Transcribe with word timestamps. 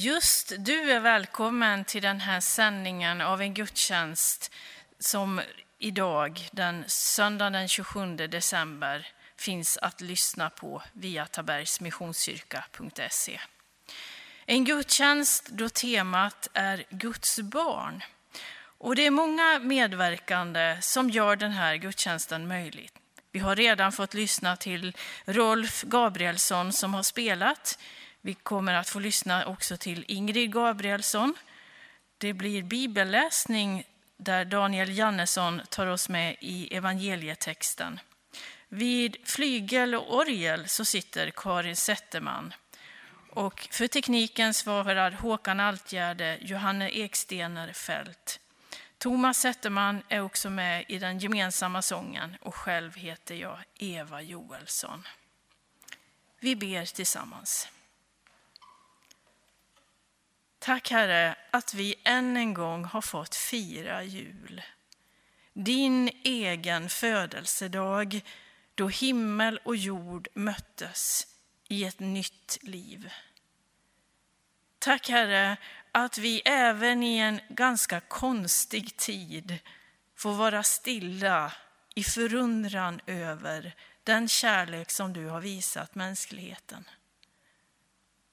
Just 0.00 0.52
du 0.58 0.92
är 0.92 1.00
välkommen 1.00 1.84
till 1.84 2.02
den 2.02 2.20
här 2.20 2.40
sändningen 2.40 3.20
av 3.20 3.40
en 3.40 3.54
gudstjänst 3.54 4.52
som 4.98 5.40
idag, 5.78 6.48
den 6.52 6.84
söndag 6.86 7.50
den 7.50 7.68
27 7.68 8.16
december, 8.16 9.08
finns 9.36 9.78
att 9.78 10.00
lyssna 10.00 10.50
på 10.50 10.82
via 10.92 11.26
tabergsmissionskyrka.se. 11.26 13.40
En 14.46 14.64
gudstjänst 14.64 15.48
då 15.48 15.68
temat 15.68 16.48
är 16.52 16.84
Guds 16.90 17.40
barn. 17.40 18.02
Och 18.78 18.96
det 18.96 19.06
är 19.06 19.10
många 19.10 19.58
medverkande 19.58 20.78
som 20.80 21.10
gör 21.10 21.36
den 21.36 21.52
här 21.52 21.76
gudstjänsten 21.76 22.48
möjlig. 22.48 22.90
Vi 23.32 23.38
har 23.38 23.56
redan 23.56 23.92
fått 23.92 24.14
lyssna 24.14 24.56
till 24.56 24.96
Rolf 25.24 25.82
Gabrielsson 25.82 26.72
som 26.72 26.94
har 26.94 27.02
spelat. 27.02 27.78
Vi 28.20 28.34
kommer 28.34 28.74
att 28.74 28.88
få 28.88 28.98
lyssna 28.98 29.46
också 29.46 29.76
till 29.76 30.04
Ingrid 30.08 30.52
Gabrielsson. 30.52 31.34
Det 32.18 32.32
blir 32.32 32.62
bibelläsning 32.62 33.84
där 34.16 34.44
Daniel 34.44 34.98
Jannesson 34.98 35.60
tar 35.70 35.86
oss 35.86 36.08
med 36.08 36.36
i 36.40 36.76
evangelietexten. 36.76 38.00
Vid 38.68 39.16
flygel 39.24 39.94
och 39.94 40.16
orgel 40.16 40.68
så 40.68 40.84
sitter 40.84 41.30
Karin 41.30 41.76
Zetterman. 41.76 42.54
Och 43.30 43.68
för 43.70 43.88
tekniken 43.88 44.54
svarar 44.54 45.10
Håkan 45.10 45.60
Altgärde, 45.60 46.38
Johanne 46.40 46.90
Ekstener 46.90 47.72
Fält. 47.72 48.40
Thomas 48.98 49.38
Zetterman 49.38 50.02
är 50.08 50.20
också 50.20 50.50
med 50.50 50.84
i 50.88 50.98
den 50.98 51.18
gemensamma 51.18 51.82
sången 51.82 52.36
och 52.40 52.54
själv 52.54 52.96
heter 52.96 53.34
jag 53.34 53.58
Eva 53.78 54.22
Joelsson. 54.22 55.06
Vi 56.40 56.56
ber 56.56 56.84
tillsammans. 56.84 57.68
Tack 60.58 60.90
Herre 60.90 61.36
att 61.50 61.74
vi 61.74 61.94
än 62.04 62.36
en 62.36 62.54
gång 62.54 62.84
har 62.84 63.00
fått 63.00 63.34
fira 63.34 64.02
jul. 64.02 64.62
Din 65.52 66.10
egen 66.24 66.88
födelsedag 66.88 68.20
då 68.74 68.88
himmel 68.88 69.60
och 69.64 69.76
jord 69.76 70.28
möttes 70.34 71.26
i 71.68 71.84
ett 71.84 72.00
nytt 72.00 72.58
liv. 72.62 73.10
Tack 74.78 75.08
Herre 75.08 75.56
att 75.92 76.18
vi 76.18 76.42
även 76.44 77.02
i 77.02 77.18
en 77.18 77.40
ganska 77.48 78.00
konstig 78.00 78.96
tid 78.96 79.58
får 80.16 80.34
vara 80.34 80.62
stilla 80.62 81.52
i 81.94 82.04
förundran 82.04 83.00
över 83.06 83.74
den 84.04 84.28
kärlek 84.28 84.90
som 84.90 85.12
du 85.12 85.26
har 85.26 85.40
visat 85.40 85.94
mänskligheten. 85.94 86.84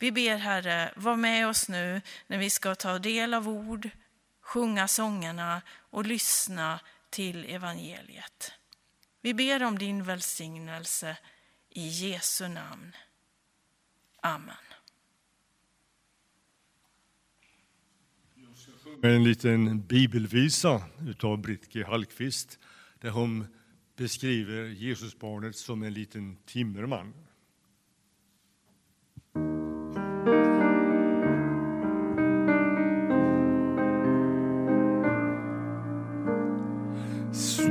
Vi 0.05 0.11
ber 0.11 0.37
Herre, 0.37 0.93
var 0.95 1.17
med 1.17 1.47
oss 1.47 1.69
nu 1.69 2.01
när 2.27 2.37
vi 2.37 2.49
ska 2.49 2.75
ta 2.75 2.99
del 2.99 3.33
av 3.33 3.49
ord, 3.49 3.89
sjunga 4.41 4.87
sångerna 4.87 5.61
och 5.69 6.05
lyssna 6.05 6.79
till 7.09 7.45
evangeliet. 7.45 8.51
Vi 9.21 9.33
ber 9.33 9.63
om 9.63 9.77
din 9.77 10.03
välsignelse 10.03 11.17
i 11.69 11.87
Jesu 11.87 12.47
namn. 12.47 12.95
Amen. 14.21 14.55
Jag 18.35 18.57
ska 18.57 18.71
sjunga 18.83 19.15
en 19.15 19.23
liten 19.23 19.87
bibelvisa 19.87 20.83
av 21.23 21.41
Britt 21.41 21.73
G. 21.73 21.83
Hallqvist 21.83 22.59
där 22.99 23.09
hon 23.09 23.47
beskriver 23.95 24.63
Jesusbarnet 24.63 25.55
som 25.55 25.83
en 25.83 25.93
liten 25.93 26.37
timmerman. 26.45 27.24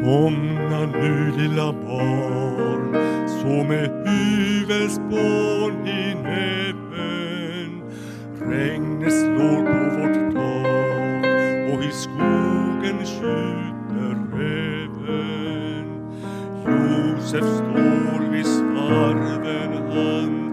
Somna 0.04 0.86
nu 0.86 1.32
lilla 1.36 1.72
barn, 1.72 2.94
så 3.28 3.64
med 3.64 3.90
huvudspån 4.06 5.86
i 5.86 6.14
näven. 6.14 7.82
Regnet 8.40 9.12
slår 9.12 9.62
på 9.66 9.84
vårt 9.96 10.34
tak 10.34 11.24
och 11.72 11.84
i 11.84 11.90
skogen 11.92 12.98
skjuter 12.98 14.16
räven. 14.38 15.86
Josef 16.66 17.44
står 17.44 18.30
vid 18.30 18.46
svarven, 18.46 19.72
han 19.92 20.43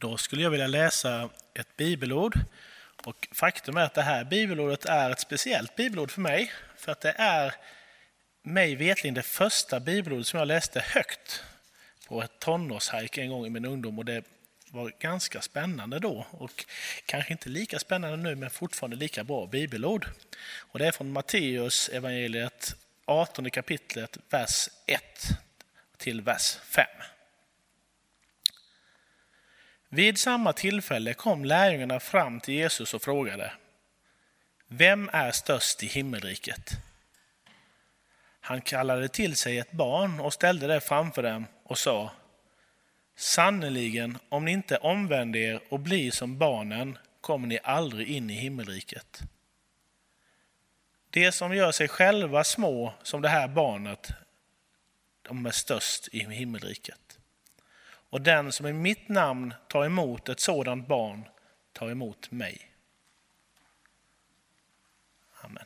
Då 0.00 0.16
skulle 0.16 0.42
jag 0.42 0.50
vilja 0.50 0.66
läsa 0.66 1.30
ett 1.54 1.76
bibelord. 1.76 2.38
Och 3.04 3.28
faktum 3.32 3.76
är 3.76 3.80
att 3.80 3.94
det 3.94 4.02
här 4.02 4.24
bibelordet 4.24 4.84
är 4.84 5.10
ett 5.10 5.20
speciellt 5.20 5.76
bibelord 5.76 6.10
för 6.10 6.20
mig. 6.20 6.52
För 6.76 6.92
att 6.92 7.00
det 7.00 7.14
är 7.18 7.54
mig 8.42 8.74
vetligen 8.74 9.14
det 9.14 9.22
första 9.22 9.80
bibelordet 9.80 10.26
som 10.26 10.38
jag 10.38 10.48
läste 10.48 10.80
högt 10.80 11.44
på 12.08 12.22
ett 12.22 12.38
tonårshajk 12.38 13.18
en 13.18 13.30
gång 13.30 13.46
i 13.46 13.50
min 13.50 13.64
ungdom. 13.64 13.98
Och 13.98 14.04
det 14.04 14.24
var 14.70 14.92
ganska 14.98 15.40
spännande 15.40 15.98
då 15.98 16.26
och 16.30 16.64
kanske 17.06 17.32
inte 17.32 17.48
lika 17.48 17.78
spännande 17.78 18.16
nu 18.16 18.34
men 18.34 18.50
fortfarande 18.50 18.96
lika 18.96 19.24
bra 19.24 19.46
bibelord. 19.46 20.06
Och 20.58 20.78
det 20.78 20.86
är 20.86 20.92
från 20.92 21.12
Matteus 21.12 21.88
evangeliet 21.88 22.76
18 23.04 23.50
kapitlet, 23.50 24.18
vers 24.30 24.68
1 24.86 25.02
till 25.96 26.20
vers 26.20 26.56
5. 26.64 26.86
Vid 29.92 30.18
samma 30.18 30.52
tillfälle 30.52 31.14
kom 31.14 31.44
lärjungarna 31.44 32.00
fram 32.00 32.40
till 32.40 32.54
Jesus 32.54 32.94
och 32.94 33.02
frågade 33.02 33.52
Vem 34.66 35.10
är 35.12 35.30
störst 35.30 35.82
i 35.82 35.86
himmelriket? 35.86 36.70
Han 38.40 38.60
kallade 38.60 39.08
till 39.08 39.36
sig 39.36 39.58
ett 39.58 39.72
barn 39.72 40.20
och 40.20 40.32
ställde 40.32 40.66
det 40.66 40.80
framför 40.80 41.22
dem 41.22 41.46
och 41.64 41.78
sa 41.78 42.10
Sannerligen, 43.16 44.18
om 44.28 44.44
ni 44.44 44.52
inte 44.52 44.76
omvänder 44.76 45.40
er 45.40 45.60
och 45.68 45.80
blir 45.80 46.10
som 46.10 46.38
barnen 46.38 46.98
kommer 47.20 47.48
ni 47.48 47.58
aldrig 47.62 48.08
in 48.08 48.30
i 48.30 48.34
himmelriket. 48.34 49.20
De 51.10 51.32
som 51.32 51.54
gör 51.54 51.72
sig 51.72 51.88
själva 51.88 52.44
små 52.44 52.94
som 53.02 53.22
det 53.22 53.28
här 53.28 53.48
barnet, 53.48 54.10
de 55.22 55.46
är 55.46 55.50
störst 55.50 56.08
i 56.12 56.18
himmelriket. 56.18 57.09
Och 58.10 58.20
den 58.20 58.52
som 58.52 58.66
i 58.66 58.72
mitt 58.72 59.08
namn 59.08 59.54
tar 59.68 59.84
emot 59.84 60.28
ett 60.28 60.40
sådant 60.40 60.88
barn 60.88 61.28
tar 61.72 61.90
emot 61.90 62.30
mig. 62.30 62.70
Amen. 65.40 65.64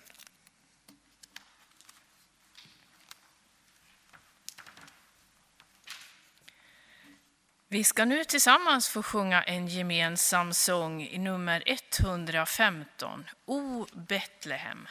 Vi 7.68 7.84
ska 7.84 8.04
nu 8.04 8.24
tillsammans 8.24 8.88
få 8.88 9.02
sjunga 9.02 9.42
en 9.42 9.66
gemensam 9.66 10.52
sång 10.52 11.02
i 11.02 11.18
nummer 11.18 11.62
115, 11.66 13.24
O 13.46 13.86
Betlehem. 13.92 14.88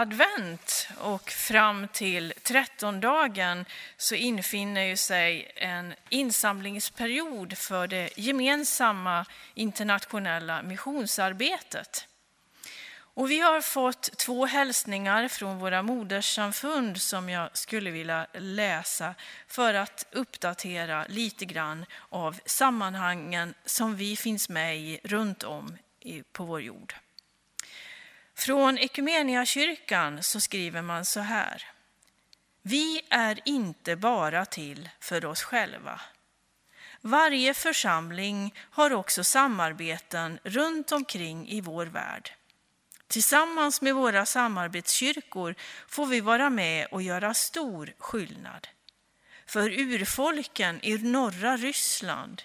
Advent 0.00 0.88
och 0.98 1.30
fram 1.30 1.88
till 1.88 2.32
trettondagen 2.42 3.64
så 3.96 4.14
infinner 4.14 4.82
ju 4.82 4.96
sig 4.96 5.52
en 5.56 5.94
insamlingsperiod 6.08 7.58
för 7.58 7.86
det 7.86 8.10
gemensamma 8.16 9.26
internationella 9.54 10.62
missionsarbetet. 10.62 12.06
Och 12.92 13.30
vi 13.30 13.40
har 13.40 13.60
fått 13.60 14.02
två 14.16 14.46
hälsningar 14.46 15.28
från 15.28 15.58
våra 15.58 15.82
modersamfund 15.82 17.00
som 17.00 17.28
jag 17.28 17.56
skulle 17.56 17.90
vilja 17.90 18.26
läsa 18.32 19.14
för 19.46 19.74
att 19.74 20.06
uppdatera 20.12 21.06
lite 21.08 21.44
grann 21.44 21.86
av 22.08 22.40
sammanhangen 22.44 23.54
som 23.64 23.96
vi 23.96 24.16
finns 24.16 24.48
med 24.48 24.78
i 24.78 25.00
runt 25.04 25.42
om 25.42 25.76
på 26.32 26.44
vår 26.44 26.62
jord. 26.62 26.94
Från 28.40 28.78
Equmeniakyrkan 28.78 30.22
så 30.22 30.40
skriver 30.40 30.82
man 30.82 31.04
så 31.04 31.20
här. 31.20 31.66
Vi 32.62 33.00
är 33.10 33.40
inte 33.44 33.96
bara 33.96 34.46
till 34.46 34.88
för 35.00 35.24
oss 35.24 35.42
själva. 35.42 36.00
Varje 37.00 37.54
församling 37.54 38.54
har 38.58 38.92
också 38.92 39.24
samarbeten 39.24 40.38
runt 40.44 40.92
omkring 40.92 41.48
i 41.48 41.60
vår 41.60 41.86
värld. 41.86 42.32
Tillsammans 43.06 43.82
med 43.82 43.94
våra 43.94 44.26
samarbetskyrkor 44.26 45.54
får 45.88 46.06
vi 46.06 46.20
vara 46.20 46.50
med 46.50 46.86
och 46.90 47.02
göra 47.02 47.34
stor 47.34 47.94
skillnad. 47.98 48.68
För 49.46 49.70
urfolken 49.70 50.80
i 50.82 50.98
norra 50.98 51.56
Ryssland, 51.56 52.42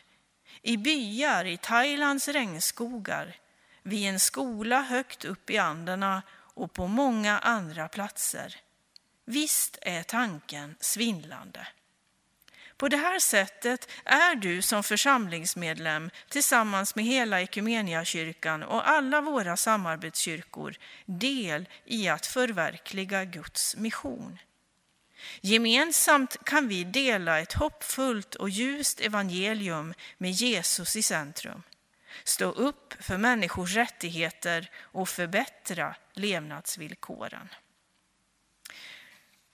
i 0.61 0.77
byar 0.77 1.45
i 1.45 1.57
Thailands 1.57 2.27
regnskogar, 2.27 3.35
vid 3.85 4.09
en 4.09 4.19
skola 4.19 4.81
högt 4.81 5.25
upp 5.25 5.49
i 5.49 5.57
Anderna 5.57 6.23
och 6.31 6.73
på 6.73 6.87
många 6.87 7.39
andra 7.39 7.87
platser. 7.87 8.55
Visst 9.25 9.77
är 9.81 10.03
tanken 10.03 10.75
svindlande. 10.79 11.67
På 12.77 12.87
det 12.87 12.97
här 12.97 13.19
sättet 13.19 13.89
är 14.05 14.35
du 14.35 14.61
som 14.61 14.83
församlingsmedlem 14.83 16.09
tillsammans 16.29 16.95
med 16.95 17.05
hela 17.05 17.41
Ekumeniakyrkan 17.41 18.63
och 18.63 18.89
alla 18.89 19.21
våra 19.21 19.57
samarbetskyrkor 19.57 20.75
del 21.05 21.69
i 21.85 22.07
att 22.07 22.25
förverkliga 22.25 23.25
Guds 23.25 23.75
mission. 23.75 24.37
Gemensamt 25.41 26.37
kan 26.43 26.67
vi 26.67 26.83
dela 26.83 27.39
ett 27.39 27.53
hoppfullt 27.53 28.35
och 28.35 28.49
ljust 28.49 28.99
evangelium 28.99 29.93
med 30.17 30.31
Jesus 30.31 30.95
i 30.95 31.03
centrum 31.03 31.63
stå 32.23 32.51
upp 32.51 32.93
för 32.99 33.17
människors 33.17 33.75
rättigheter 33.75 34.69
och 34.77 35.09
förbättra 35.09 35.95
levnadsvillkoren. 36.13 37.49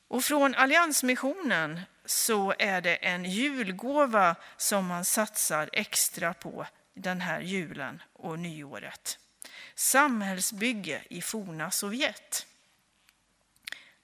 Och 0.08 0.24
från 0.24 0.56
Alliansmissionen 0.56 1.82
så 2.06 2.53
är 2.60 2.82
det 2.82 2.96
en 2.96 3.25
julgåva 3.25 4.36
som 4.58 4.86
man 4.88 5.06
satsar 5.06 5.70
extra 5.74 6.34
på 6.34 6.68
den 6.94 7.22
här 7.22 7.41
julen 7.41 8.01
och 8.13 8.39
nyåret. 8.39 9.20
Samhällsbygge 9.75 11.03
i 11.10 11.22
forna 11.22 11.72
Sovjet. 11.72 12.48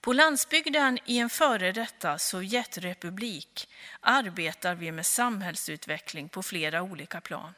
På 0.02 0.14
landsbygden 0.14 1.00
i 1.06 1.18
en 1.18 1.30
före 1.30 1.72
detta 1.72 2.18
Sovjetrepublik 2.18 3.70
arbetar 4.00 4.76
vi 4.76 4.92
med 4.92 5.06
samhällsutveckling 5.06 6.30
på 6.30 6.44
flera 6.44 6.82
olika 6.82 7.22
plan. 7.22 7.54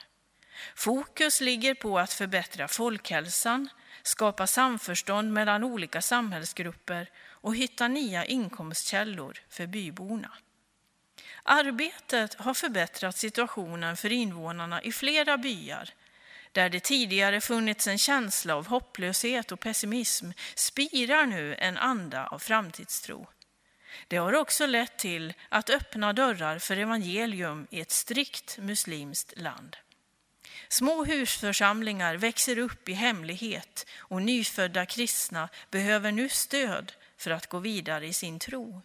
Fokus 0.75 1.41
ligger 1.41 1.73
på 1.73 1.99
att 1.99 2.13
förbättra 2.13 2.67
folkhälsan, 2.67 3.69
skapa 4.03 4.47
samförstånd 4.47 5.33
mellan 5.33 5.63
olika 5.63 6.01
samhällsgrupper 6.01 7.09
och 7.41 7.55
hitta 7.55 7.87
nya 7.87 8.25
inkomstkällor 8.25 9.37
för 9.49 9.67
byborna. 9.67 10.31
Arbetet 11.43 12.33
har 12.33 12.53
förbättrat 12.53 13.17
situationen 13.17 13.97
för 13.97 14.11
invånarna 14.11 14.81
i 14.81 14.91
flera 14.91 15.37
byar. 15.37 15.89
Där 16.51 16.69
det 16.69 16.79
tidigare 16.79 17.41
funnits 17.41 17.87
en 17.87 17.97
känsla 17.97 18.55
av 18.55 18.67
hopplöshet 18.67 19.51
och 19.51 19.59
pessimism 19.59 20.31
spirar 20.55 21.25
nu 21.25 21.55
en 21.55 21.77
anda 21.77 22.27
av 22.27 22.39
framtidstro. 22.39 23.27
Det 24.07 24.17
har 24.17 24.33
också 24.33 24.65
lett 24.65 24.97
till 24.97 25.33
att 25.49 25.69
öppna 25.69 26.13
dörrar 26.13 26.59
för 26.59 26.77
evangelium 26.77 27.67
i 27.71 27.81
ett 27.81 27.91
strikt 27.91 28.57
muslimskt 28.57 29.33
land. 29.37 29.77
Små 30.69 31.05
husförsamlingar 31.05 32.15
växer 32.15 32.57
upp 32.57 32.89
i 32.89 32.93
hemlighet 32.93 33.85
och 33.97 34.21
nyfödda 34.21 34.85
kristna 34.85 35.49
behöver 35.71 36.11
nu 36.11 36.29
stöd 36.29 36.91
för 37.17 37.31
att 37.31 37.47
gå 37.47 37.59
vidare 37.59 38.07
i 38.07 38.13
sin 38.13 38.39
tro. 38.39 38.81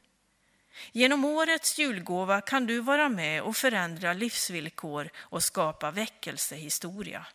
Genom 0.92 1.24
årets 1.24 1.78
julgåva 1.78 2.40
kan 2.40 2.66
du 2.66 2.80
vara 2.80 3.08
med 3.08 3.42
och 3.42 3.56
förändra 3.56 4.12
livsvillkor 4.12 5.10
och 5.16 5.42
skapa 5.42 5.90
väckelsehistoria. 5.90 7.26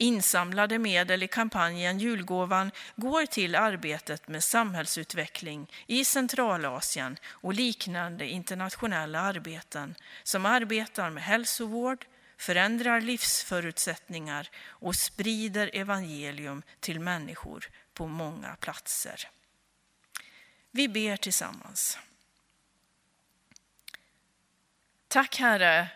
Insamlade 0.00 0.78
medel 0.78 1.22
i 1.22 1.28
kampanjen 1.28 1.98
Julgåvan 1.98 2.70
går 2.96 3.26
till 3.26 3.54
arbetet 3.54 4.28
med 4.28 4.44
samhällsutveckling 4.44 5.70
i 5.86 6.04
Centralasien 6.04 7.16
och 7.26 7.54
liknande 7.54 8.26
internationella 8.26 9.20
arbeten 9.20 9.94
som 10.22 10.46
arbetar 10.46 11.10
med 11.10 11.22
hälsovård, 11.22 12.06
förändrar 12.38 13.00
livsförutsättningar 13.00 14.50
och 14.66 14.96
sprider 14.96 15.70
evangelium 15.72 16.62
till 16.80 17.00
människor 17.00 17.68
på 17.94 18.06
många 18.06 18.56
platser. 18.56 19.28
Vi 20.70 20.88
ber 20.88 21.16
tillsammans. 21.16 21.98
Tack 25.08 25.36
Herre 25.36 25.88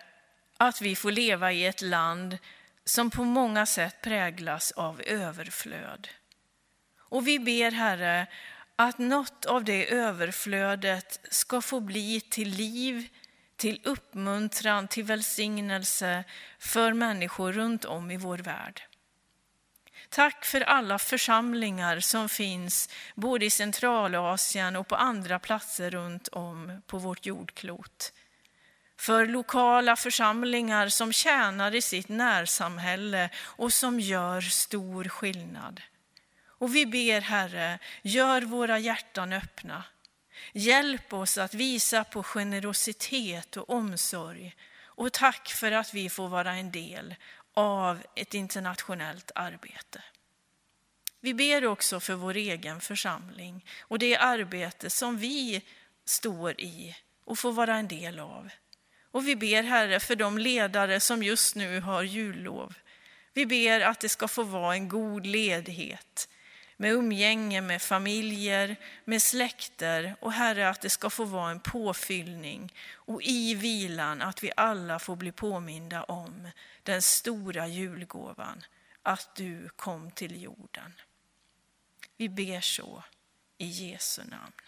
att 0.57 0.81
vi 0.81 0.97
får 0.97 1.13
leva 1.13 1.53
i 1.53 1.67
ett 1.67 1.83
land 1.83 2.39
som 2.85 3.11
på 3.11 3.25
många 3.25 3.67
sätt 3.67 4.01
präglas 4.03 4.73
av 4.73 5.03
överflöd. 5.03 6.09
Och 6.99 7.27
vi 7.27 7.39
ber 7.39 7.71
Herre 7.71 8.27
att 8.77 8.99
något 8.99 9.45
av 9.45 9.65
det 9.65 9.93
överflödet 9.93 11.21
ska 11.31 11.61
få 11.61 11.81
bli 11.81 12.21
till 12.21 12.49
liv, 12.49 13.09
till 13.63 13.81
uppmuntran, 13.85 14.89
till 14.89 15.05
välsignelse 15.05 16.25
för 16.59 16.93
människor 16.93 17.53
runt 17.53 17.85
om 17.85 18.11
i 18.11 18.17
vår 18.17 18.39
värld. 18.39 18.83
Tack 20.09 20.45
för 20.45 20.61
alla 20.61 20.99
församlingar 20.99 22.01
som 22.01 22.29
finns 22.29 22.89
både 23.15 23.47
i 23.47 23.51
Centralasien 23.51 24.77
och 24.77 24.89
på 24.89 24.97
andra 24.97 25.39
platser 25.39 25.91
runt 25.91 26.29
om 26.29 26.83
på 26.87 26.99
vårt 26.99 27.27
jordklot 27.27 28.13
för 28.97 29.27
lokala 29.27 29.97
församlingar 29.97 30.89
som 30.89 31.13
tjänar 31.13 31.75
i 31.75 31.83
sitt 31.83 32.09
närsamhälle 32.09 33.31
och 33.39 33.73
som 33.73 34.01
gör 34.01 34.41
stor 34.41 35.05
skillnad. 35.05 35.81
Och 36.47 36.77
vi 36.77 36.87
ber 36.87 37.21
Herre, 37.21 37.79
gör 38.03 38.43
våra 38.43 38.79
hjärtan 38.79 39.33
öppna. 39.33 39.85
Hjälp 40.53 41.13
oss 41.13 41.39
att 41.39 41.55
visa 41.55 42.05
på 42.05 42.23
generositet 42.23 43.57
och 43.57 43.71
omsorg. 43.71 44.57
Och 44.85 45.13
tack 45.13 45.49
för 45.49 45.73
att 45.73 45.95
vi 45.95 46.11
får 46.11 46.29
vara 46.29 46.53
en 46.53 46.73
del 46.73 47.15
av 47.55 48.03
ett 48.15 48.35
internationellt 48.35 49.31
arbete. 49.35 50.03
Vi 51.21 51.35
ber 51.35 51.67
också 51.67 52.01
för 52.01 52.15
vår 52.15 52.37
egen 52.37 52.81
församling 52.81 53.65
och 53.81 53.99
det 53.99 54.17
arbete 54.17 54.91
som 54.91 55.19
vi 55.19 55.63
står 56.05 56.61
i 56.61 56.97
och 57.25 57.39
får 57.39 57.53
vara 57.53 57.77
en 57.77 57.89
del 57.89 58.19
av. 58.19 58.49
Och 59.11 59.29
vi 59.29 59.37
ber 59.37 59.63
Herre 59.63 60.01
för 60.01 60.17
de 60.17 60.39
ledare 60.39 61.01
som 61.01 61.23
just 61.23 61.55
nu 61.55 61.81
har 61.81 62.03
jullov. 62.03 62.75
Vi 63.33 63.47
ber 63.47 63.81
att 63.81 64.01
det 64.01 64.09
ska 64.09 64.29
få 64.29 64.43
vara 64.43 64.75
en 64.75 64.89
god 64.89 65.27
ledighet 65.27 66.29
med 66.83 66.93
umgänge 66.93 67.61
med 67.61 67.83
familjer, 67.83 68.77
med 69.05 69.23
släkter 69.23 70.17
och 70.21 70.33
Herre 70.33 70.69
att 70.69 70.81
det 70.81 70.91
ska 70.91 71.11
få 71.11 71.25
vara 71.25 71.51
en 71.51 71.61
påfyllning 71.61 72.75
och 72.95 73.23
i 73.23 73.55
vilan 73.55 74.23
att 74.23 74.45
vi 74.45 74.53
alla 74.57 74.99
får 74.99 75.17
bli 75.17 75.33
påminda 75.33 76.05
om 76.05 76.49
den 76.83 77.03
stora 77.03 77.67
julgåvan, 77.67 78.65
att 79.03 79.35
du 79.35 79.69
kom 79.77 80.11
till 80.11 80.43
jorden. 80.43 80.93
Vi 82.17 82.29
ber 82.29 82.61
så 82.61 83.05
i 83.59 83.67
Jesu 83.67 84.23
namn. 84.25 84.63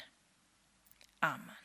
Amen. 1.21 1.63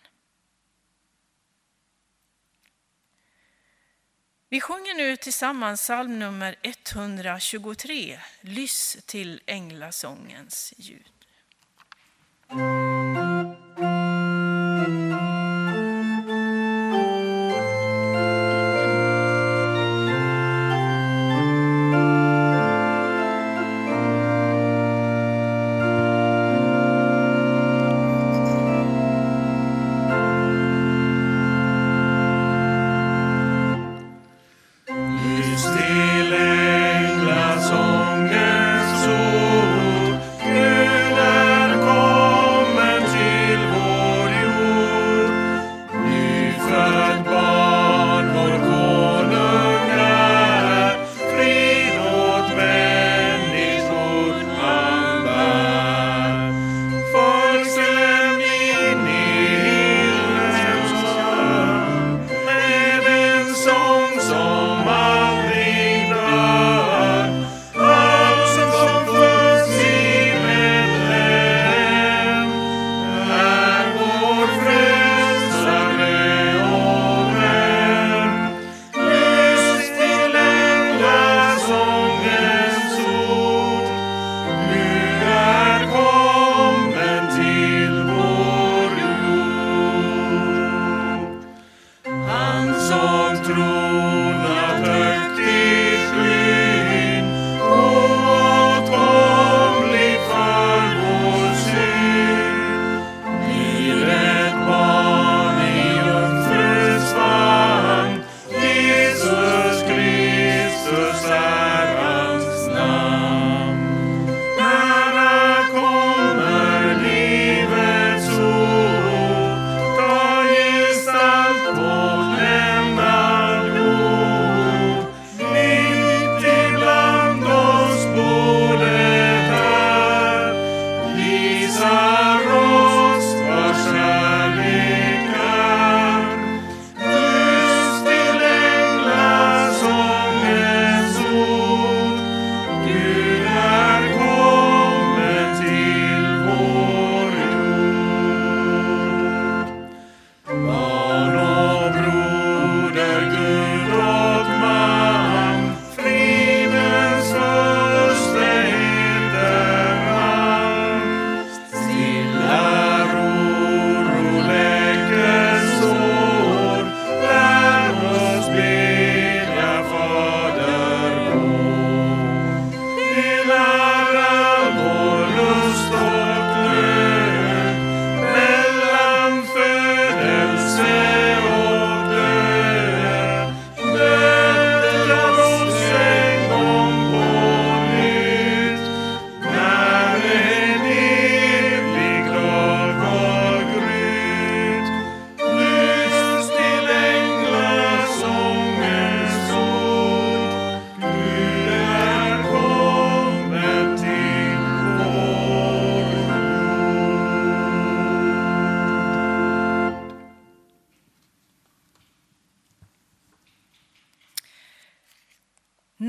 Vi 4.52 4.62
sjunger 4.62 4.96
nu 4.96 5.16
tillsammans 5.16 5.82
psalm 5.82 6.20
nummer 6.20 6.56
123, 6.62 8.20
Lyss 8.42 8.98
till 9.06 9.42
änglasångens 9.46 10.74
ljud. 10.78 11.12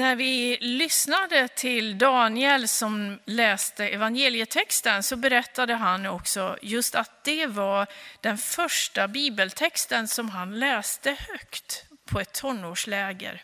När 0.01 0.17
vi 0.17 0.59
lyssnade 0.61 1.49
till 1.49 1.99
Daniel 1.99 2.69
som 2.69 3.19
läste 3.25 3.89
evangelietexten 3.89 5.03
så 5.03 5.17
berättade 5.17 5.75
han 5.75 6.07
också 6.07 6.59
just 6.63 6.95
att 6.95 7.25
det 7.25 7.47
var 7.47 7.87
den 8.21 8.39
första 8.39 9.09
bibeltexten 9.09 10.09
som 10.09 10.29
han 10.29 10.59
läste 10.59 11.17
högt 11.29 11.85
på 12.05 12.21
ett 12.21 12.33
tonårsläger. 12.33 13.43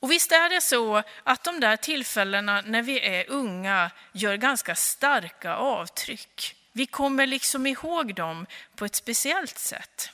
Och 0.00 0.10
visst 0.10 0.32
är 0.32 0.50
det 0.50 0.60
så 0.60 1.02
att 1.22 1.44
de 1.44 1.60
där 1.60 1.76
tillfällena 1.76 2.62
när 2.66 2.82
vi 2.82 3.00
är 3.00 3.30
unga 3.30 3.90
gör 4.12 4.36
ganska 4.36 4.74
starka 4.74 5.54
avtryck. 5.54 6.56
Vi 6.72 6.86
kommer 6.86 7.26
liksom 7.26 7.66
ihåg 7.66 8.14
dem 8.14 8.46
på 8.76 8.84
ett 8.84 8.94
speciellt 8.94 9.58
sätt. 9.58 10.10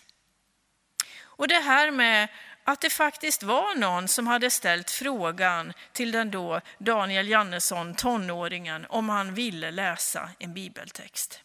Och 1.40 1.48
det 1.48 1.60
här 1.60 1.90
med 1.90 2.28
att 2.64 2.80
det 2.80 2.90
faktiskt 2.90 3.42
var 3.42 3.74
någon 3.74 4.08
som 4.08 4.26
hade 4.26 4.50
ställt 4.50 4.90
frågan 4.90 5.72
till 5.92 6.12
den 6.12 6.30
då 6.30 6.60
Daniel 6.78 7.28
Jannesson, 7.28 7.94
tonåringen, 7.94 8.86
om 8.88 9.08
han 9.08 9.34
ville 9.34 9.70
läsa 9.70 10.30
en 10.38 10.54
bibeltext. 10.54 11.40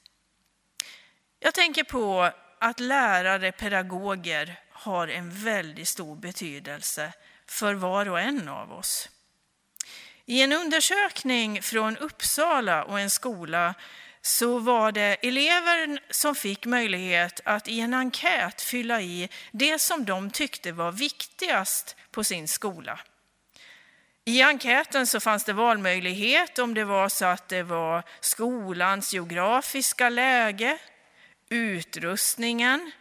Jag 1.40 1.54
tänker 1.54 1.84
på 1.84 2.32
att 2.60 2.80
lärare, 2.80 3.52
pedagoger 3.52 4.60
har 4.70 5.08
en 5.08 5.44
väldigt 5.44 5.88
stor 5.88 6.16
betydelse 6.16 7.14
för 7.48 7.74
var 7.74 8.10
och 8.10 8.20
en 8.20 8.50
av 8.50 8.74
oss. 8.74 9.10
I 10.26 10.42
en 10.42 10.54
undersökning 10.54 11.62
från 11.62 11.98
Uppsala 11.98 12.84
och 12.84 13.00
en 13.00 13.10
skola 13.10 13.74
så 14.26 14.60
var 14.60 14.92
det 14.92 15.18
elever 15.22 16.00
som 16.10 16.36
fick 16.36 16.66
möjlighet 16.66 17.42
att 17.46 17.68
i 17.68 17.80
en 17.80 17.94
enkät 17.94 18.62
fylla 18.62 19.02
i 19.02 19.30
det 19.52 19.80
som 19.82 20.06
de 20.06 20.32
tyckte 20.32 20.72
var 20.72 20.92
viktigast 20.92 21.96
på 22.12 22.24
sin 22.24 22.48
skola. 22.48 23.00
I 24.26 24.42
enkäten 24.42 25.08
så 25.08 25.20
fanns 25.20 25.44
det 25.44 25.54
valmöjlighet 25.54 26.60
om 26.60 26.74
det 26.74 26.84
var 26.84 27.10
så 27.10 27.26
att 27.26 27.48
det 27.48 27.64
var 27.64 28.04
skolans 28.20 29.14
geografiska 29.14 30.10
läge, 30.10 30.78
utrustningen, 31.50 32.92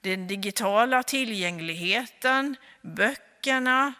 den 0.00 0.26
digitala 0.26 1.02
tillgängligheten, 1.02 2.56
böckerna 2.80 3.92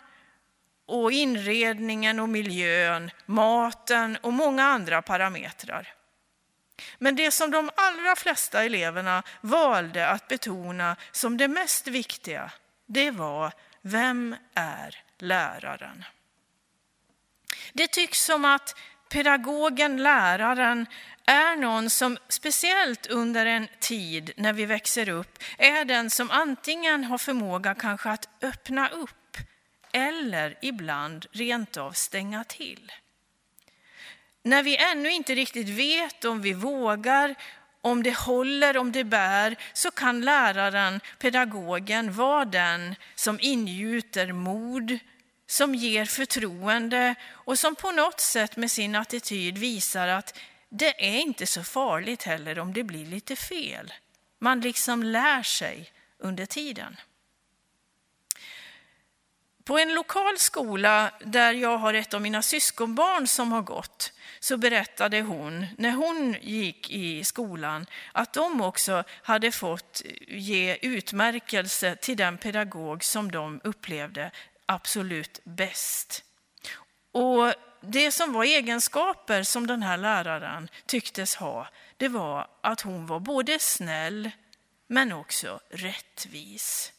och 0.87 1.13
inredningen 1.13 2.21
och 2.21 2.29
miljön, 2.29 3.11
maten 3.27 4.19
och 4.21 4.33
många 4.33 4.65
andra 4.65 5.03
parametrar. 5.03 6.02
Men 6.99 7.17
det 7.17 7.31
som 7.31 7.51
de 7.51 7.71
allra 7.75 8.17
flesta 8.17 8.65
eleverna 8.65 9.23
valde 9.41 10.09
att 10.09 10.29
betona 10.29 10.97
som 11.13 11.37
det 11.37 11.49
mest 11.49 11.87
viktiga, 11.87 12.51
det 12.87 13.11
var 13.11 13.53
vem 13.83 14.37
är 14.55 15.03
läraren? 15.19 16.05
Det 17.73 17.87
tycks 17.87 18.25
som 18.25 18.45
att 18.45 18.77
pedagogen, 19.09 20.03
läraren, 20.03 20.87
är 21.27 21.57
någon 21.57 21.91
som 21.91 22.19
speciellt 22.29 23.07
under 23.07 23.47
en 23.47 23.69
tid 23.81 24.31
när 24.37 24.53
vi 24.53 24.67
växer 24.67 25.09
upp 25.09 25.39
är 25.59 25.85
den 25.85 26.11
som 26.11 26.31
antingen 26.31 27.05
har 27.05 27.19
förmåga 27.19 27.75
kanske 27.75 28.11
att 28.11 28.29
öppna 28.43 28.89
upp 28.89 29.37
eller 29.93 30.59
ibland 30.63 31.27
rent 31.33 31.77
av 31.77 31.93
stänga 31.93 32.45
till. 32.45 32.93
När 34.43 34.63
vi 34.63 34.77
ännu 34.77 35.11
inte 35.11 35.35
riktigt 35.35 35.69
vet 35.69 36.25
om 36.25 36.43
vi 36.43 36.53
vågar, 36.53 37.35
om 37.81 38.03
det 38.03 38.17
håller, 38.17 38.77
om 38.77 38.93
det 38.93 39.05
bär, 39.05 39.57
så 39.73 39.91
kan 39.91 40.21
läraren, 40.21 41.01
pedagogen, 41.19 42.13
vara 42.13 42.45
den 42.45 42.95
som 43.15 43.39
ingjuter 43.41 44.33
mod, 44.33 44.99
som 45.47 45.75
ger 45.75 46.05
förtroende 46.05 47.15
och 47.31 47.59
som 47.59 47.75
på 47.75 47.91
något 47.91 48.21
sätt 48.21 48.57
med 48.57 48.71
sin 48.71 48.95
attityd 48.95 49.59
visar 49.59 50.09
att 50.09 50.39
det 50.69 51.15
är 51.15 51.19
inte 51.19 51.47
så 51.47 51.65
farligt 51.65 52.23
heller 52.23 52.59
om 52.59 52.73
det 52.73 52.83
blir 52.83 53.07
lite 53.07 53.37
fel. 53.37 53.93
Man 54.39 54.61
liksom 54.61 55.03
lär 55.03 55.43
sig 55.43 55.91
under 56.19 56.47
tiden. 56.47 56.97
På 59.65 59.79
en 59.79 59.95
lokal 59.95 60.39
skola 60.39 61.11
där 61.25 61.53
jag 61.53 61.79
har 61.79 61.95
ett 61.95 62.15
av 62.15 62.21
mina 62.21 62.43
syskonbarn 62.43 63.27
som 63.27 63.53
har 63.53 63.63
gått 63.63 64.13
så 64.41 64.57
berättade 64.57 65.21
hon, 65.21 65.67
när 65.79 65.91
hon 65.91 66.37
gick 66.41 66.91
i 66.91 67.25
skolan, 67.25 67.87
att 68.13 68.33
de 68.33 68.61
också 68.61 69.05
hade 69.23 69.53
fått 69.53 70.03
ge 70.29 70.79
utmärkelse 70.83 71.97
till 71.97 72.17
den 72.17 72.39
pedagog 72.39 73.05
som 73.05 73.33
de 73.33 73.61
upplevde 73.65 74.31
absolut 74.67 75.41
bäst. 75.45 76.25
Och 77.13 77.55
det 77.81 78.11
som 78.11 78.33
var 78.33 78.45
egenskaper 78.45 79.43
som 79.43 79.67
den 79.67 79.83
här 79.83 79.97
läraren 79.97 80.69
tycktes 80.87 81.37
ha, 81.37 81.69
det 81.97 82.09
var 82.09 82.49
att 82.61 82.81
hon 82.81 83.07
var 83.07 83.21
både 83.21 83.59
snäll 83.59 84.31
men 84.87 85.13
också 85.13 85.61
rättvis. 85.71 86.93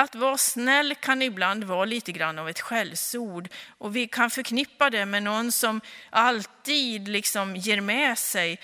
Att 0.00 0.14
vara 0.14 0.38
snäll 0.38 0.94
kan 0.94 1.22
ibland 1.22 1.64
vara 1.64 1.84
lite 1.84 2.12
grann 2.12 2.38
av 2.38 2.48
ett 2.48 2.60
skällsord 2.60 3.48
och 3.78 3.96
vi 3.96 4.08
kan 4.08 4.30
förknippa 4.30 4.90
det 4.90 5.06
med 5.06 5.22
någon 5.22 5.52
som 5.52 5.80
alltid 6.10 7.08
liksom 7.08 7.56
ger 7.56 7.80
med 7.80 8.18
sig. 8.18 8.60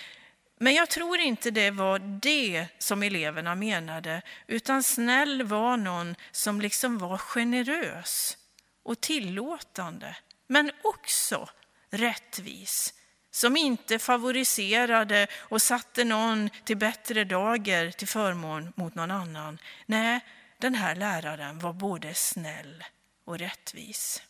Men 0.60 0.74
jag 0.74 0.88
tror 0.88 1.18
inte 1.18 1.50
det 1.50 1.70
var 1.70 1.98
det 1.98 2.66
som 2.78 3.02
eleverna 3.02 3.54
menade, 3.54 4.22
utan 4.46 4.82
snäll 4.82 5.42
var 5.42 5.76
någon 5.76 6.16
som 6.30 6.60
liksom 6.60 6.98
var 6.98 7.18
generös 7.18 8.36
och 8.84 9.00
tillåtande, 9.00 10.16
men 10.46 10.70
också 10.82 11.48
rättvis 11.90 12.94
som 13.30 13.56
inte 13.56 13.98
favoriserade 13.98 15.26
och 15.34 15.62
satte 15.62 16.04
någon 16.04 16.50
till 16.64 16.76
bättre 16.76 17.24
dager 17.24 17.90
till 17.90 18.08
förmån 18.08 18.72
mot 18.76 18.94
någon 18.94 19.10
annan. 19.10 19.58
Nej, 19.86 20.20
den 20.58 20.74
här 20.74 20.94
läraren 20.94 21.58
var 21.58 21.72
både 21.72 22.14
snäll 22.14 22.84
och 23.24 23.38
rättvis. 23.38 24.22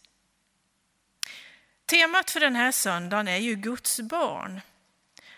Temat 1.87 2.31
för 2.31 2.41
den 2.41 2.57
här 2.57 2.73
söndagen 2.73 3.29
är 3.29 3.37
ju 3.37 3.55
Guds 3.55 4.01
barn. 4.01 4.61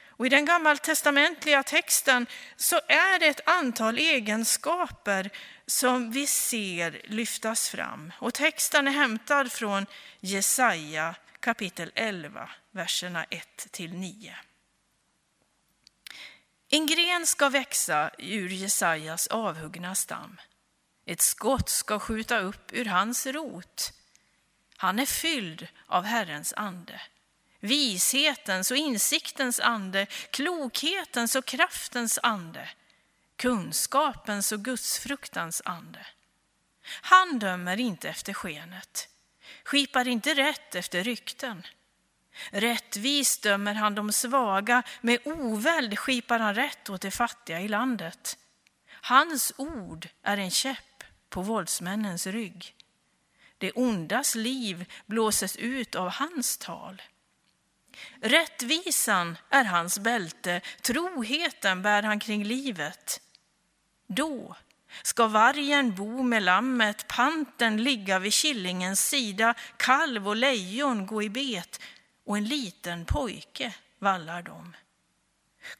Och 0.06 0.26
I 0.26 0.28
den 0.28 0.44
gammaltestamentliga 0.44 1.62
texten 1.62 2.26
så 2.56 2.76
är 2.76 3.18
det 3.18 3.26
ett 3.26 3.48
antal 3.48 3.98
egenskaper 3.98 5.30
som 5.66 6.10
vi 6.10 6.26
ser 6.26 7.02
lyftas 7.04 7.68
fram. 7.68 8.12
Och 8.18 8.34
texten 8.34 8.88
är 8.88 8.92
hämtad 8.92 9.52
från 9.52 9.86
Jesaja 10.20 11.14
kapitel 11.40 11.92
11, 11.94 12.50
verserna 12.70 13.24
1-9. 13.24 14.32
En 16.68 16.86
gren 16.86 17.26
ska 17.26 17.48
växa 17.48 18.10
ur 18.18 18.48
Jesajas 18.48 19.26
avhuggna 19.26 19.94
stam. 19.94 20.36
Ett 21.08 21.20
skott 21.20 21.68
ska 21.68 21.98
skjuta 21.98 22.38
upp 22.38 22.72
ur 22.72 22.84
hans 22.84 23.26
rot. 23.26 23.92
Han 24.76 24.98
är 24.98 25.06
fylld 25.06 25.68
av 25.86 26.04
Herrens 26.04 26.52
ande, 26.56 27.00
vishetens 27.60 28.70
och 28.70 28.76
insiktens 28.76 29.60
ande, 29.60 30.06
klokhetens 30.30 31.34
och 31.34 31.44
kraftens 31.44 32.18
ande, 32.22 32.68
kunskapens 33.36 34.52
och 34.52 34.64
gudsfruktans 34.64 35.62
ande. 35.64 36.06
Han 36.84 37.38
dömer 37.38 37.80
inte 37.80 38.08
efter 38.08 38.34
skenet, 38.34 39.08
skipar 39.64 40.08
inte 40.08 40.34
rätt 40.34 40.74
efter 40.74 41.04
rykten. 41.04 41.66
Rättvist 42.50 43.42
dömer 43.42 43.74
han 43.74 43.94
de 43.94 44.12
svaga, 44.12 44.82
med 45.00 45.18
oväld 45.24 45.98
skipar 45.98 46.38
han 46.38 46.54
rätt 46.54 46.90
åt 46.90 47.00
de 47.00 47.10
fattiga 47.10 47.60
i 47.60 47.68
landet. 47.68 48.38
Hans 49.00 49.52
ord 49.56 50.08
är 50.22 50.36
en 50.36 50.50
käpp 50.50 50.78
på 51.28 51.42
våldsmännens 51.42 52.26
rygg. 52.26 52.74
Det 53.58 53.72
ondas 53.72 54.34
liv 54.34 54.92
blåses 55.06 55.56
ut 55.56 55.94
av 55.94 56.08
hans 56.08 56.58
tal. 56.58 57.02
Rättvisan 58.20 59.38
är 59.50 59.64
hans 59.64 59.98
bälte, 59.98 60.60
troheten 60.82 61.82
bär 61.82 62.02
han 62.02 62.20
kring 62.20 62.44
livet. 62.44 63.20
Då 64.06 64.56
ska 65.02 65.26
vargen 65.26 65.94
bo 65.94 66.22
med 66.22 66.42
lammet, 66.42 67.08
panten 67.08 67.82
ligga 67.82 68.18
vid 68.18 68.32
killingens 68.32 69.08
sida, 69.08 69.54
kalv 69.76 70.28
och 70.28 70.36
lejon 70.36 71.06
gå 71.06 71.22
i 71.22 71.30
bet 71.30 71.80
och 72.24 72.36
en 72.36 72.44
liten 72.44 73.04
pojke 73.04 73.74
vallar 73.98 74.42
dem. 74.42 74.76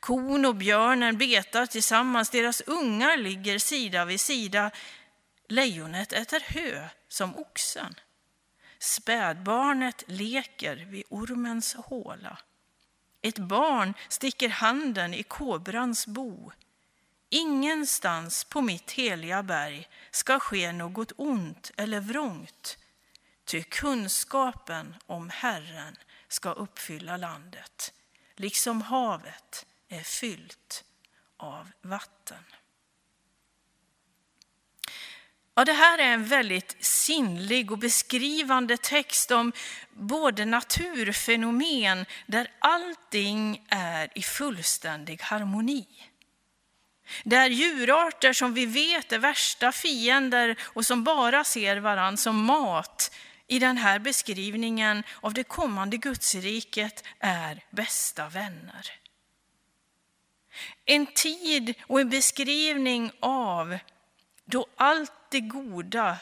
Kon 0.00 0.44
och 0.44 0.56
björnen 0.56 1.18
betar 1.18 1.66
tillsammans, 1.66 2.30
deras 2.30 2.61
ungar 2.61 3.16
ligger 3.16 3.58
sida 3.58 4.04
vid 4.04 4.20
sida. 4.20 4.70
Lejonet 5.50 6.12
äter 6.12 6.40
hö 6.40 6.88
som 7.08 7.37
oxen. 7.37 7.94
Spädbarnet 8.78 10.04
leker 10.06 10.76
vid 10.76 11.04
ormens 11.08 11.74
håla. 11.74 12.38
Ett 13.22 13.38
barn 13.38 13.94
sticker 14.08 14.48
handen 14.48 15.14
i 15.14 15.22
kobrans 15.22 16.06
bo. 16.06 16.52
Ingenstans 17.30 18.44
på 18.44 18.61
mitt 18.61 18.90
heliga 18.90 19.42
berg 19.42 19.88
ska 20.11 20.40
ske 20.40 20.72
något 20.72 21.12
ont 21.16 21.70
eller 21.76 22.00
vrångt. 22.00 22.78
ty 23.44 23.62
kunskapen 23.62 24.94
om 25.06 25.30
Herren 25.30 25.96
ska 26.28 26.52
uppfylla 26.52 27.16
landet, 27.16 27.92
liksom 28.37 28.82
havet 28.82 29.66
är 29.88 30.02
fyllt 30.02 30.84
av 31.37 31.70
vatten. 31.82 32.44
Ja, 35.58 35.64
det 35.64 35.72
här 35.72 35.98
är 35.98 36.12
en 36.12 36.24
väldigt 36.24 36.76
sinnlig 36.80 37.72
och 37.72 37.78
beskrivande 37.78 38.76
text 38.76 39.30
om 39.30 39.52
både 39.92 40.44
naturfenomen 40.44 42.06
där 42.26 42.50
allting 42.58 43.66
är 43.68 44.08
i 44.14 44.22
fullständig 44.22 45.20
harmoni. 45.22 45.86
Där 47.24 47.50
djurarter 47.50 48.32
som 48.32 48.54
vi 48.54 48.66
vet 48.66 49.12
är 49.12 49.18
värsta 49.18 49.72
fiender 49.72 50.58
och 50.62 50.86
som 50.86 51.04
bara 51.04 51.44
ser 51.44 51.76
varann 51.76 52.16
som 52.16 52.44
mat 52.44 53.14
i 53.46 53.58
den 53.58 53.76
här 53.76 53.98
beskrivningen 53.98 55.02
av 55.20 55.34
det 55.34 55.44
kommande 55.44 55.96
Gudsriket 55.96 57.04
är 57.18 57.64
bästa 57.70 58.28
vänner. 58.28 58.90
En 60.84 61.06
tid 61.06 61.74
och 61.86 62.00
en 62.00 62.10
beskrivning 62.10 63.10
av 63.20 63.78
då 64.50 64.66
allt 64.76 65.12
det 65.30 65.40
goda 65.40 66.18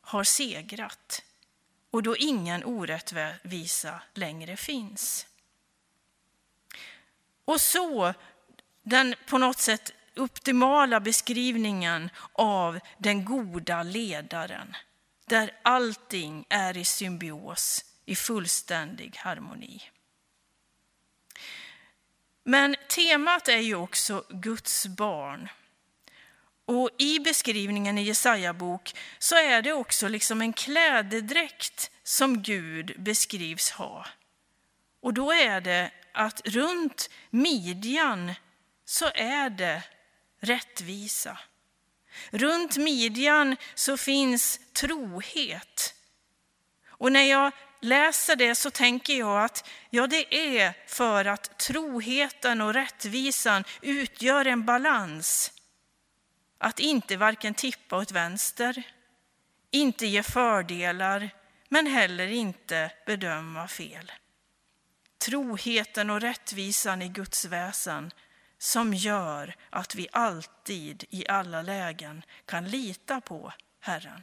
har 0.00 0.24
segrat 0.24 1.22
och 1.90 2.02
då 2.02 2.16
ingen 2.16 2.64
orättvisa 2.64 4.02
längre 4.14 4.56
finns. 4.56 5.26
Och 7.44 7.60
så 7.60 8.14
den 8.82 9.14
på 9.26 9.38
något 9.38 9.58
sätt 9.58 9.92
optimala 10.16 11.00
beskrivningen 11.00 12.10
av 12.32 12.80
den 12.98 13.24
goda 13.24 13.82
ledaren 13.82 14.76
där 15.26 15.50
allting 15.62 16.46
är 16.48 16.76
i 16.76 16.84
symbios, 16.84 17.84
i 18.04 18.16
fullständig 18.16 19.16
harmoni. 19.16 19.82
Men 22.44 22.76
temat 22.88 23.48
är 23.48 23.58
ju 23.58 23.74
också 23.74 24.24
Guds 24.28 24.86
barn. 24.86 25.48
Och 26.66 26.90
i 26.98 27.18
beskrivningen 27.18 27.98
i 27.98 28.02
Jesaja 28.02 28.52
bok 28.52 28.94
så 29.18 29.36
är 29.36 29.62
det 29.62 29.72
också 29.72 30.08
liksom 30.08 30.40
en 30.40 30.52
klädedräkt 30.52 31.90
som 32.02 32.42
Gud 32.42 32.94
beskrivs 32.98 33.70
ha. 33.70 34.06
Och 35.00 35.14
då 35.14 35.32
är 35.32 35.60
det 35.60 35.90
att 36.12 36.40
runt 36.44 37.10
midjan 37.30 38.32
så 38.84 39.10
är 39.14 39.50
det 39.50 39.82
rättvisa. 40.40 41.38
Runt 42.30 42.76
midjan 42.76 43.56
så 43.74 43.96
finns 43.96 44.60
trohet. 44.72 45.94
Och 46.88 47.12
när 47.12 47.22
jag 47.22 47.52
läser 47.80 48.36
det 48.36 48.54
så 48.54 48.70
tänker 48.70 49.18
jag 49.18 49.44
att 49.44 49.68
ja, 49.90 50.06
det 50.06 50.34
är 50.34 50.74
för 50.86 51.24
att 51.24 51.58
troheten 51.58 52.60
och 52.60 52.74
rättvisan 52.74 53.64
utgör 53.82 54.44
en 54.44 54.64
balans 54.64 55.52
att 56.58 56.80
inte 56.80 57.16
varken 57.16 57.54
tippa 57.54 57.96
åt 57.96 58.10
vänster, 58.10 58.82
inte 59.70 60.06
ge 60.06 60.22
fördelar, 60.22 61.30
men 61.68 61.86
heller 61.86 62.26
inte 62.26 62.92
bedöma 63.06 63.68
fel. 63.68 64.12
Troheten 65.18 66.10
och 66.10 66.20
rättvisan 66.20 67.02
i 67.02 67.08
Guds 67.08 67.44
väsen 67.44 68.10
som 68.58 68.94
gör 68.94 69.54
att 69.70 69.94
vi 69.94 70.08
alltid 70.12 71.04
i 71.10 71.28
alla 71.28 71.62
lägen 71.62 72.22
kan 72.44 72.68
lita 72.68 73.20
på 73.20 73.52
Herren. 73.80 74.22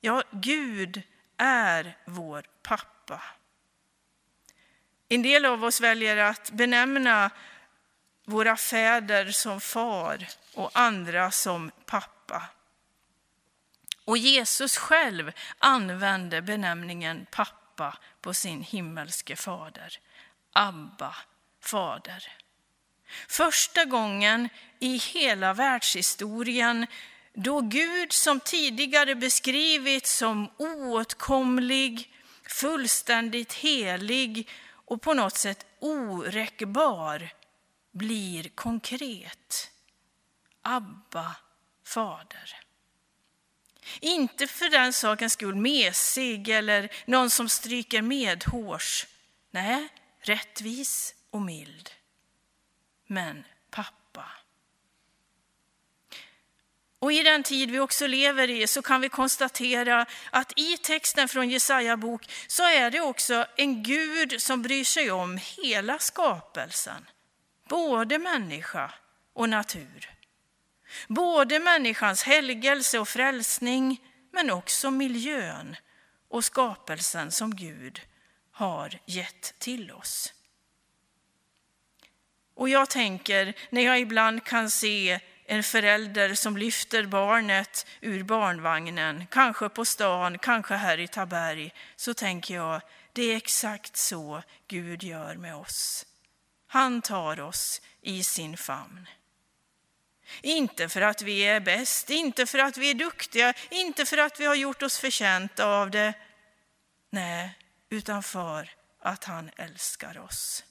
Ja, 0.00 0.22
Gud 0.30 1.02
är 1.36 1.96
vår 2.04 2.44
pappa. 2.62 3.22
En 5.08 5.22
del 5.22 5.44
av 5.44 5.64
oss 5.64 5.80
väljer 5.80 6.16
att 6.16 6.50
benämna 6.50 7.30
våra 8.28 8.56
fäder 8.56 9.30
som 9.30 9.60
far 9.60 10.28
och 10.54 10.70
andra 10.72 11.30
som 11.30 11.70
pappa. 11.86 12.42
Och 14.04 14.18
Jesus 14.18 14.76
själv 14.76 15.32
använde 15.58 16.42
benämningen 16.42 17.26
pappa 17.30 17.98
på 18.20 18.34
sin 18.34 18.62
himmelske 18.62 19.36
fader. 19.36 19.98
Abba, 20.52 21.16
fader. 21.60 22.32
Första 23.28 23.84
gången 23.84 24.48
i 24.78 24.96
hela 24.96 25.54
världshistorien 25.54 26.86
då 27.34 27.60
Gud 27.60 28.12
som 28.12 28.40
tidigare 28.40 29.14
beskrivits 29.14 30.16
som 30.16 30.50
oåtkomlig, 30.56 32.12
fullständigt 32.48 33.52
helig 33.52 34.48
och 34.70 35.02
på 35.02 35.14
något 35.14 35.36
sätt 35.36 35.66
oräckbar 35.80 37.30
blir 37.98 38.48
konkret. 38.48 39.70
Abba, 40.62 41.36
fader. 41.84 42.56
Inte 44.00 44.46
för 44.46 44.68
den 44.68 44.92
sakens 44.92 45.32
skull 45.32 45.54
mesig 45.54 46.48
eller 46.48 46.92
någon 47.06 47.30
som 47.30 47.48
stryker 47.48 48.02
medhårs. 48.02 49.06
Nej, 49.50 49.88
rättvis 50.20 51.14
och 51.30 51.42
mild. 51.42 51.90
Men 53.06 53.44
pappa. 53.70 54.24
Och 56.98 57.12
i 57.12 57.22
den 57.22 57.42
tid 57.42 57.70
vi 57.70 57.80
också 57.80 58.06
lever 58.06 58.50
i 58.50 58.66
så 58.66 58.82
kan 58.82 59.00
vi 59.00 59.08
konstatera 59.08 60.06
att 60.30 60.52
i 60.56 60.76
texten 60.76 61.28
från 61.28 61.50
Jesaja 61.50 61.96
bok 61.96 62.30
så 62.46 62.62
är 62.62 62.90
det 62.90 63.00
också 63.00 63.46
en 63.56 63.82
Gud 63.82 64.42
som 64.42 64.62
bryr 64.62 64.84
sig 64.84 65.10
om 65.10 65.38
hela 65.62 65.98
skapelsen 65.98 67.06
både 67.68 68.18
människa 68.18 68.92
och 69.32 69.48
natur. 69.48 70.10
Både 71.08 71.58
människans 71.58 72.22
helgelse 72.22 72.98
och 72.98 73.08
frälsning, 73.08 74.00
men 74.32 74.50
också 74.50 74.90
miljön 74.90 75.76
och 76.28 76.44
skapelsen 76.44 77.32
som 77.32 77.56
Gud 77.56 78.00
har 78.52 79.00
gett 79.06 79.58
till 79.58 79.92
oss. 79.92 80.34
Och 82.54 82.68
jag 82.68 82.90
tänker, 82.90 83.54
när 83.70 83.82
jag 83.82 84.00
ibland 84.00 84.44
kan 84.44 84.70
se 84.70 85.20
en 85.44 85.62
förälder 85.62 86.34
som 86.34 86.56
lyfter 86.56 87.06
barnet 87.06 87.86
ur 88.00 88.22
barnvagnen, 88.22 89.26
kanske 89.30 89.68
på 89.68 89.84
stan, 89.84 90.38
kanske 90.38 90.74
här 90.74 91.00
i 91.00 91.08
Taberg, 91.08 91.74
så 91.96 92.14
tänker 92.14 92.54
jag, 92.54 92.80
det 93.12 93.22
är 93.22 93.36
exakt 93.36 93.96
så 93.96 94.42
Gud 94.68 95.02
gör 95.02 95.34
med 95.34 95.56
oss. 95.56 96.06
Han 96.68 97.02
tar 97.02 97.40
oss 97.40 97.80
i 98.00 98.22
sin 98.22 98.56
famn. 98.56 99.08
Inte 100.42 100.88
för 100.88 101.00
att 101.00 101.22
vi 101.22 101.40
är 101.40 101.60
bäst, 101.60 102.10
inte 102.10 102.46
för 102.46 102.58
att 102.58 102.76
vi 102.76 102.90
är 102.90 102.94
duktiga, 102.94 103.54
inte 103.70 104.06
för 104.06 104.18
att 104.18 104.40
vi 104.40 104.44
har 104.44 104.54
gjort 104.54 104.82
oss 104.82 104.98
förtjänta 104.98 105.66
av 105.66 105.90
det. 105.90 106.14
Nej, 107.10 107.58
utan 107.90 108.22
för 108.22 108.70
att 108.98 109.24
han 109.24 109.50
älskar 109.56 110.18
oss. 110.18 110.64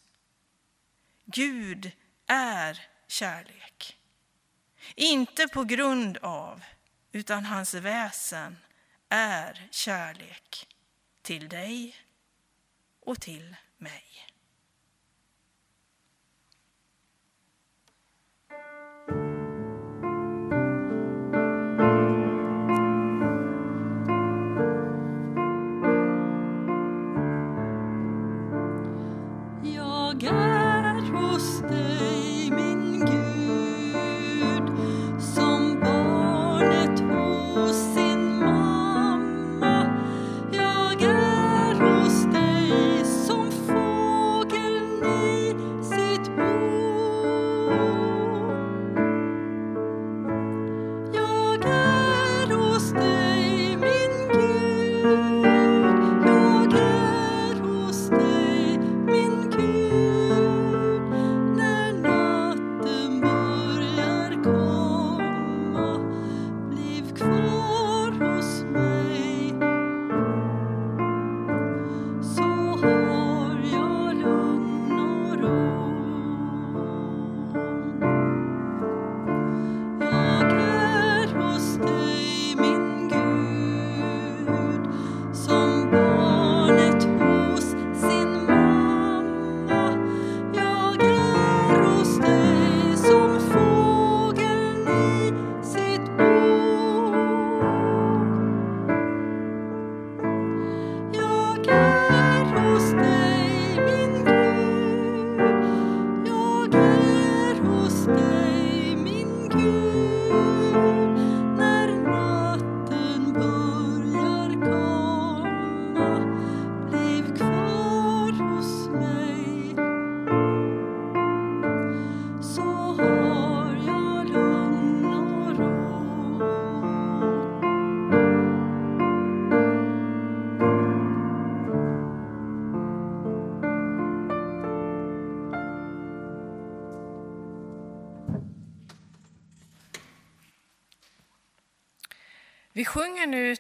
Gud 1.26 1.92
är 2.28 2.88
kärlek. 3.08 3.98
Inte 4.96 5.48
på 5.48 5.64
grund 5.64 6.18
av, 6.18 6.64
utan 7.12 7.46
hans 7.46 7.74
väsen 7.74 8.58
är 9.10 9.68
kärlek 9.72 10.68
till 11.22 11.50
dig 11.50 11.96
och 13.00 13.22
till 13.22 13.56
mig. 13.78 14.27
so 37.66 37.97
Música 109.58 110.97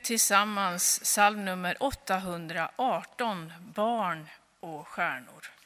tillsammans 0.07 0.99
psalm 1.03 1.45
nummer 1.45 1.75
818, 1.79 3.53
Barn 3.75 4.27
och 4.59 4.87
stjärnor. 4.87 5.56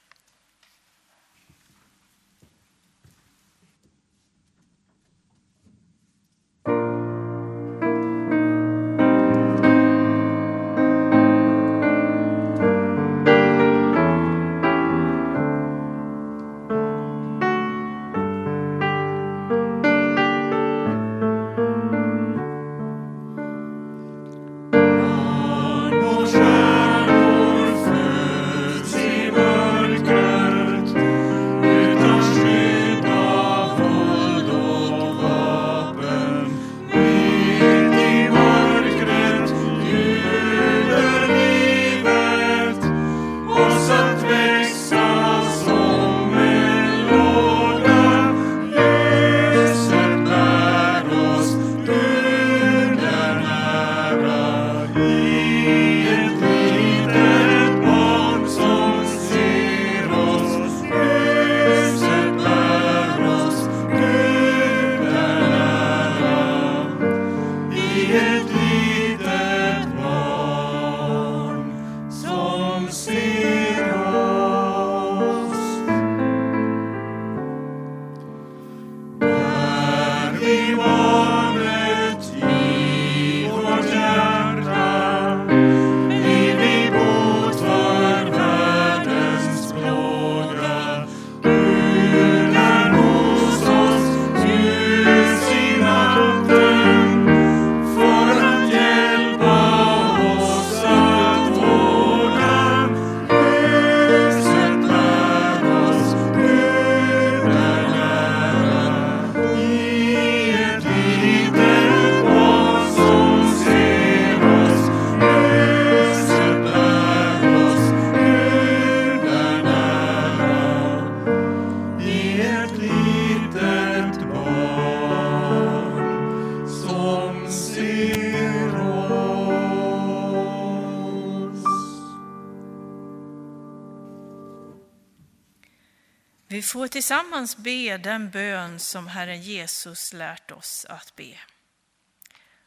Tillsammans 137.02 137.58
be 137.58 137.98
den 137.98 138.30
bön 138.30 138.80
som 138.80 139.08
Herren 139.08 139.42
Jesus 139.42 140.14
lärt 140.14 140.52
oss 140.52 140.86
att 140.90 141.16
be. 141.16 141.38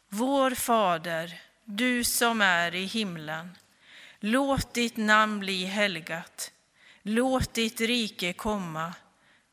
Vår 0.08 0.50
Fader, 0.50 1.40
du 1.64 2.04
som 2.04 2.40
är 2.40 2.74
i 2.74 2.84
himlen. 2.84 3.58
Låt 4.20 4.74
ditt 4.74 4.96
namn 4.96 5.40
bli 5.40 5.64
helgat. 5.64 6.52
Låt 7.02 7.54
ditt 7.54 7.80
rike 7.80 8.32
komma. 8.32 8.94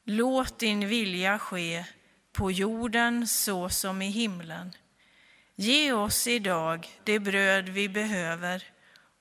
Låt 0.03 0.59
din 0.59 0.87
vilja 0.87 1.39
ske 1.39 1.85
på 2.31 2.51
jorden 2.51 3.27
så 3.27 3.69
som 3.69 4.01
i 4.01 4.09
himlen. 4.09 4.71
Ge 5.55 5.93
oss 5.93 6.27
idag 6.27 6.87
det 7.03 7.19
bröd 7.19 7.69
vi 7.69 7.89
behöver 7.89 8.63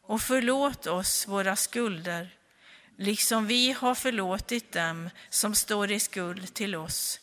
och 0.03 0.23
förlåt 0.23 0.87
oss 0.87 1.29
våra 1.29 1.57
skulder 1.57 2.31
liksom 3.01 3.47
vi 3.47 3.73
har 3.73 3.95
förlåtit 3.95 4.73
dem 4.73 5.11
som 5.29 5.55
står 5.55 5.91
i 5.91 6.01
skuld 6.01 6.55
till 6.55 6.75
oss. 6.75 7.21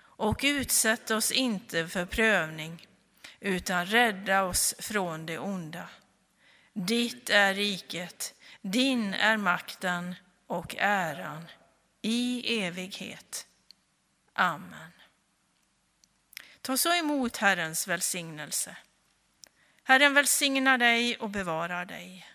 Och 0.00 0.40
utsätt 0.42 1.10
oss 1.10 1.32
inte 1.32 1.88
för 1.88 2.06
prövning, 2.06 2.86
utan 3.40 3.86
rädda 3.86 4.42
oss 4.42 4.74
från 4.78 5.26
det 5.26 5.38
onda. 5.38 5.88
Ditt 6.72 7.30
är 7.30 7.54
riket, 7.54 8.34
din 8.62 9.14
är 9.14 9.36
makten 9.36 10.14
och 10.46 10.76
äran 10.78 11.48
i 12.02 12.58
evighet. 12.62 13.46
Amen. 14.32 14.92
Ta 16.60 16.76
så 16.76 16.94
emot 16.94 17.36
Herrens 17.36 17.88
välsignelse. 17.88 18.76
Herren 19.84 20.14
välsignar 20.14 20.78
dig 20.78 21.16
och 21.16 21.30
bevarar 21.30 21.84
dig. 21.84 22.31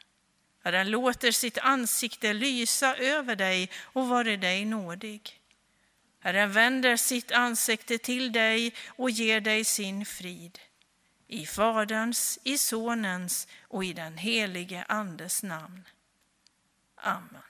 Herren 0.67 0.89
låter 0.89 1.31
sitt 1.31 1.57
ansikte 1.57 2.33
lysa 2.33 2.95
över 2.95 3.35
dig 3.35 3.71
och 3.75 4.07
vare 4.07 4.37
dig 4.37 4.65
nådig. 4.65 5.41
Herren 6.19 6.51
vänder 6.51 6.97
sitt 6.97 7.31
ansikte 7.31 7.97
till 7.97 8.31
dig 8.31 8.73
och 8.87 9.09
ger 9.09 9.41
dig 9.41 9.63
sin 9.63 10.05
frid. 10.05 10.59
I 11.27 11.45
Faderns, 11.45 12.39
i 12.43 12.57
Sonens 12.57 13.47
och 13.61 13.85
i 13.85 13.93
den 13.93 14.17
helige 14.17 14.85
Andes 14.89 15.43
namn. 15.43 15.87
Amen. 16.95 17.41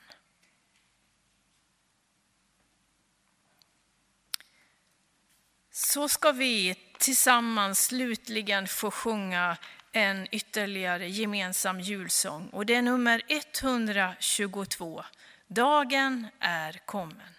Så 5.71 6.10
ska 6.10 6.32
vi 6.32 6.75
tillsammans 6.97 7.86
slutligen 7.86 8.67
få 8.67 8.91
sjunga 8.91 9.58
en 9.97 10.27
ytterligare 10.31 11.10
gemensam 11.10 11.79
julsång 11.79 12.49
och 12.49 12.65
det 12.65 12.75
är 12.75 12.81
nummer 12.81 13.21
122. 13.27 15.03
Dagen 15.47 16.27
är 16.39 16.81
kommen. 16.86 17.37